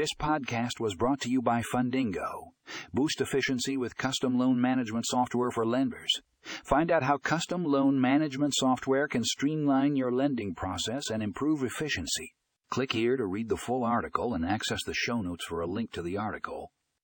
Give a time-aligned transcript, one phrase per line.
[0.00, 2.52] This podcast was brought to you by Fundingo.
[2.90, 6.22] Boost efficiency with custom loan management software for lenders.
[6.64, 12.32] Find out how custom loan management software can streamline your lending process and improve efficiency.
[12.70, 15.92] Click here to read the full article and access the show notes for a link
[15.92, 16.72] to the article.